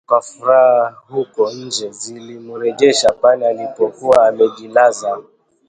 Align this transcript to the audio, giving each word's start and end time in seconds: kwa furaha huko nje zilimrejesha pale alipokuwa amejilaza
kwa 0.07 0.21
furaha 0.21 0.95
huko 1.07 1.51
nje 1.51 1.91
zilimrejesha 1.91 3.09
pale 3.11 3.47
alipokuwa 3.47 4.27
amejilaza 4.27 5.17